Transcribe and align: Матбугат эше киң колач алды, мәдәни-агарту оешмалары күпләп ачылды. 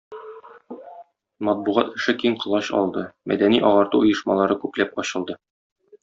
Матбугат 1.49 1.91
эше 1.99 2.15
киң 2.23 2.37
колач 2.43 2.69
алды, 2.79 3.03
мәдәни-агарту 3.31 4.01
оешмалары 4.07 4.57
күпләп 4.65 4.97
ачылды. 5.05 5.37